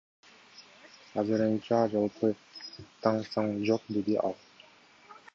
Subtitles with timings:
[1.21, 2.29] Азырынча жалпы
[3.03, 4.35] так сан жок,— деди ал.